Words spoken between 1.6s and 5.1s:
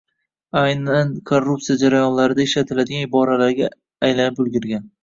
jarayonlarida ishlatiladigan iboralarga aylanib ulgurgan.